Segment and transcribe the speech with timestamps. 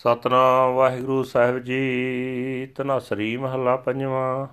[0.00, 4.46] ਸਤਨਾਮ ਵਾਹਿਗੁਰੂ ਸਾਹਿਬ ਜੀ ਤਨਾਸਰੀ ਮਹੱਲਾ ਪੰਜਵਾਂ।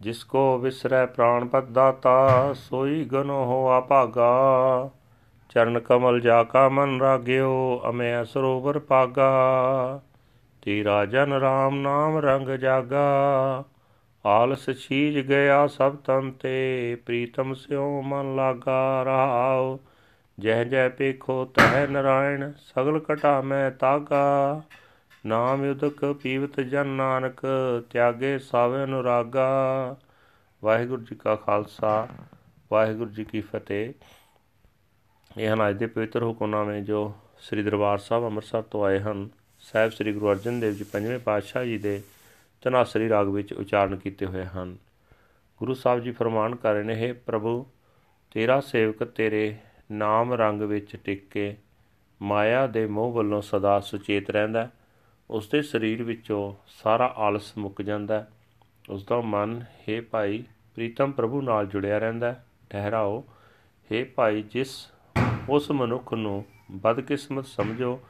[0.00, 4.90] ਜਿਸ ਕੋ ਵਿਸਰੈ ਪ੍ਰਾਨ ਪਤ ਦਾਤਾ, ਸੋਈ ਗਨੋ ਹੋਆ ਭਾਗਾ।
[5.50, 9.30] ਚਰਨ ਕਮਲ ਜਾ ਕਾ ਮਨ ਰਾਗਿਓ, ਅਮੈ ਸਰੋਵਰ ਪਾਗਾ।
[10.62, 13.04] ਤੇਰਾ ਜਨ ਰਾਮ ਨਾਮ ਰੰਗ ਜਾਗਾ।
[14.26, 19.78] ਆਲਸ ਛੀਜ ਗਿਆ ਸਭ ਤਨ ਤੇ, ਪ੍ਰੀਤਮ ਸਿਉ ਮਨ ਲਾਗਾ। ਰਹਾਉ
[20.40, 24.62] ਜਹ ਜਹ ਪੇਖੋ ਤਹ ਨਰਾਇਣ, ਸਗਲ ਕਟਾ ਮੈਂ ਤਾਗਾ।
[25.26, 27.40] ਨਾਮ ਉਦਕ ਪੀਵਤ ਜਨ ਨਾਨਕ,
[27.90, 29.96] ਤਿਆਗੇ ਸਾਵੇ ਅਨੁਰਾਗਾ।
[30.64, 32.08] ਵਾਹਿਗੁਰੂ ਜੀ ਕਾ ਖਾਲਸਾ,
[32.72, 33.94] ਵਾਹਿਗੁਰੂ ਜੀ ਕੀ ਫਤਿਹ।
[35.38, 39.28] ਇਹ ਹਨ ਅੱਜ ਦੇ ਪਵਿੱਤਰ ਹੁਕਮਨਾਮੇ ਜੋ ਸ੍ਰੀ ਦਰਬਾਰ ਸਾਹਿਬ ਅੰਮ੍ਰਿਤਸਰ ਤੋਂ ਆਏ ਹਨ।
[39.60, 42.02] ਸਾਹਿਬ ਸ੍ਰੀ ਗੁਰੂ ਅਰਜਨ ਦੇਵ ਜੀ ਪੰਜਵੇਂ ਪਾਤਸ਼ਾਹ ਜੀ ਦੇ
[42.62, 44.76] ਤਨਾਸਰੀ ਰਾਗ ਵਿੱਚ ਉਚਾਰਨ ਕੀਤੇ ਹੋਏ ਹਨ।
[45.58, 47.66] ਗੁਰੂ ਸਾਹਿਬ ਜੀ ਫਰਮਾਨ ਕਰ ਰਹੇ ਨੇ, ਹੈ ਪ੍ਰਭੂ,
[48.30, 49.56] ਤੇਰਾ ਸੇਵਕ ਤੇਰੇ
[49.92, 51.56] ਨਾਮ ਰੰਗ ਵਿੱਚ ਟਿਕ ਕੇ
[52.22, 54.68] ਮਾਇਆ ਦੇ ਮੋਹ ਵੱਲੋਂ ਸਦਾ ਸੁਚੇਤ ਰਹਿੰਦਾ
[55.30, 58.26] ਉਸ ਦੇ ਸਰੀਰ ਵਿੱਚੋਂ ਸਾਰਾ ਆਲਸ ਮੁੱਕ ਜਾਂਦਾ
[58.90, 63.24] ਉਸ ਦਾ ਮਨ, ਹੈ ਭਾਈ, ਪ੍ਰੀਤਮ ਪ੍ਰਭੂ ਨਾਲ ਜੁੜਿਆ ਰਹਿੰਦਾ ਠਹਿਰਾਓ।
[63.92, 64.92] ਹੈ ਭਾਈ, ਜਿਸ,
[65.48, 68.00] ਉਸ ਮਨੁੱਖ ਨੂੰ ਬਦਕਿਸਮਤ ਸਮਝੋ,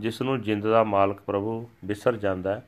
[0.00, 2.62] ਜਿਸ ਨੂੰ ਜਿੰਦ ਦਾ ਮਾਲਕ ਪ੍ਰਭੂ ਵਿਸਰ ਜਾਂਦਾ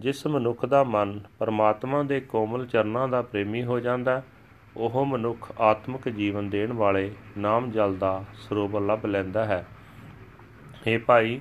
[0.00, 4.22] ਜਿਸ ਮਨੁੱਖ ਦਾ ਮਨ ਪਰਮਾਤਮਾ ਦੇ ਕੋਮਲ ਚਰਨਾਂ ਦਾ ਪ੍ਰੇਮੀ ਹੋ ਜਾਂਦਾ
[4.76, 9.64] ਉਹ ਮਨੁੱਖ ਆਤਮਿਕ ਜੀਵਨ ਦੇਣ ਵਾਲੇ ਨਾਮ ਜਲ ਦਾ ਸਰੋਵਰ ਲੱਭ ਲੈਂਦਾ ਹੈ।
[10.88, 11.40] हे ਭਾਈ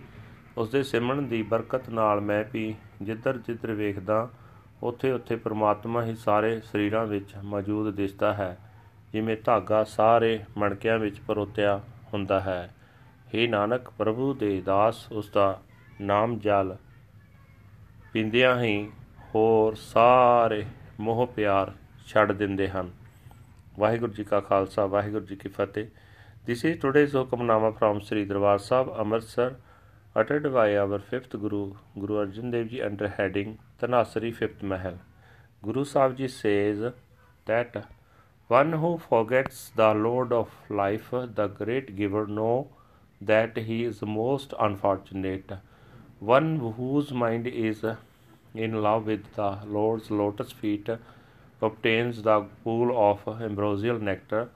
[0.58, 4.30] ਉਸ ਦੇ ਸਿਮਰਨ ਦੀ ਬਰਕਤ ਨਾਲ ਮੈਂ ਵੀ ਜਿੱਧਰ ਜਿੱਧਰ ਵੇਖਦਾ
[4.84, 8.58] ਉੱਥੇ ਉੱਥੇ ਪ੍ਰਮਾਤਮਾ ਹੀ ਸਾਰੇ ਸਰੀਰਾਂ ਵਿੱਚ ਮੌਜੂਦ ਦਿਸਦਾ ਹੈ,
[9.14, 11.81] ਜਿਵੇਂ ਧਾਗਾ ਸਾਰੇ ਮਣਕਿਆਂ ਵਿੱਚ ਪਰੋਤਿਆ
[12.14, 12.73] ਹੁੰਦਾ ਹੈ।
[13.28, 15.61] हे ਨਾਨਕ, ਪ੍ਰਭੂ ਦੇ ਦਾਸ ਉਸ ਦਾ
[16.02, 16.76] ਨਾਮ ਜਲ
[18.14, 18.89] ਪੀਂਦਿਆਂ ਹੀ
[19.36, 20.66] ਹੋਰ ਸਾਰੇ
[21.00, 21.72] ਮੋਹ ਪਿਆਰ
[22.08, 22.92] ਛੱਡ ਦਿੰਦੇ ਹਨ।
[23.80, 25.88] ਵਾਹਿਗੁਰੂ ਜੀ ਕਾ ਖਾਲਸਾ ਵਾਹਿਗੁਰੂ ਜੀ ਕੀ ਫਤਿਹ
[26.48, 29.56] This is today's Hukamnama from Sri Darbar Sahib, Amritsar,
[30.14, 34.98] uttered by our fifth Guru, Guru Arjan Dev Ji, under heading Tanasari Fifth Mahal.
[35.62, 36.83] Guru Sahib Ji says
[37.45, 37.78] that
[38.50, 42.67] one who forgets the Lord of life, the great giver, know
[43.22, 45.58] that he is most unfortunate.
[46.20, 47.86] One whose mind is
[48.54, 50.89] in love with the Lord's lotus feet
[51.68, 54.50] obtains the pool of ambrosial nectar.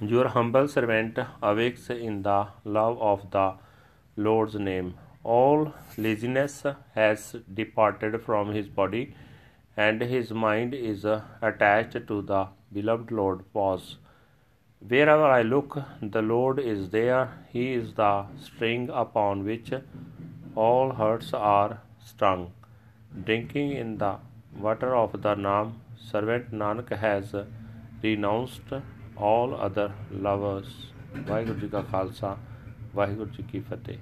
[0.00, 3.54] Your humble servant awakes in the love of the
[4.16, 4.94] Lord's name.
[5.22, 6.64] All laziness
[6.94, 9.14] has departed from his body,
[9.76, 13.44] and his mind is attached to the beloved Lord.
[13.52, 13.96] Pause.
[14.80, 17.30] Wherever I look, the Lord is there.
[17.52, 19.72] He is the string upon which
[20.56, 22.52] all hearts are strung.
[23.24, 24.16] Drinking in the
[24.54, 27.34] water of the Naam, servant Nanak has
[28.02, 28.72] renounced
[29.16, 30.72] all other lovers
[31.28, 32.36] Waheguru ji ਕਾ ਖਾਲਸਾ
[32.94, 33.98] ਵਾਹਿਗੁਰੂ ਜੀ ਕੀ ਫਤਿਹ